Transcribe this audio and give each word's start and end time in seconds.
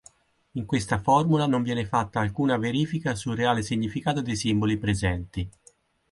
In 0.53 0.65
questa 0.65 0.99
formula 0.99 1.45
non 1.45 1.61
viene 1.61 1.85
fatta 1.85 2.19
alcuna 2.21 2.57
verifica 2.57 3.13
sul 3.13 3.35
reale 3.35 3.61
significato 3.61 4.21
dei 4.23 4.35
simboli 4.35 4.77
presenti. 4.79 5.47